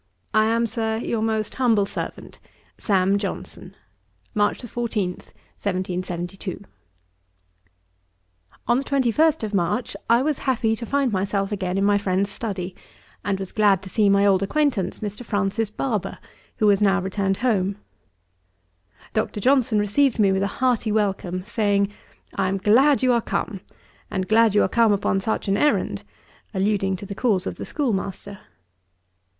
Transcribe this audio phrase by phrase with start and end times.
[0.33, 2.39] I am, Sir, 'Your most humble servant,
[2.79, 3.19] 'SAM.
[3.19, 3.75] JOHNSON.'
[4.33, 6.63] 'March 14, 1772.'
[8.67, 12.31] On the 21st of March, I was happy to find myself again in my friend's
[12.31, 12.75] study,
[13.23, 15.23] and was glad to see my old acquaintance, Mr.
[15.23, 16.17] Francis Barber,
[16.57, 17.77] who was now returned home.
[19.13, 19.39] Dr.
[19.39, 21.93] Johnson received me with a hearty welcome; saying,
[22.33, 23.59] 'I am glad you are come,
[24.09, 26.01] and glad you are come upon such an errand:'
[26.55, 28.39] (alluding to the cause of the schoolmaster.)